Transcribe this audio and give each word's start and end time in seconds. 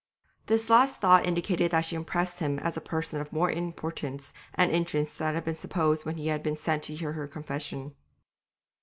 This 0.47 0.67
last 0.71 0.99
thought 0.99 1.27
indicated 1.27 1.69
that 1.69 1.85
she 1.85 1.95
impressed 1.95 2.39
him 2.39 2.57
as 2.57 2.75
a 2.75 2.81
person 2.81 3.21
of 3.21 3.31
more 3.31 3.51
importance 3.51 4.33
and 4.55 4.71
interest 4.71 5.19
than 5.19 5.35
had 5.35 5.43
been 5.43 5.55
supposed 5.55 6.05
when 6.05 6.17
he 6.17 6.25
had 6.25 6.41
been 6.41 6.57
sent 6.57 6.81
to 6.85 6.95
hear 6.95 7.11
her 7.13 7.27
confession. 7.27 7.93